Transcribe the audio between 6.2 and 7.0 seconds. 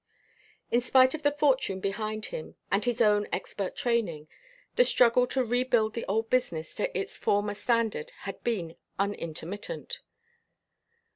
business to